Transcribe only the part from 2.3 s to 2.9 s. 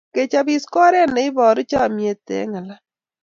eng alak